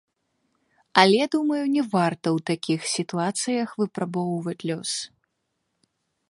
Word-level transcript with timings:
Але, 1.01 1.19
думаю, 1.35 1.59
не 1.75 1.83
варта 1.95 2.27
ў 2.37 2.39
такіх 2.51 2.79
сітуацыях 2.95 3.77
выпрабоўваць 3.83 4.57
лёс. 4.71 4.91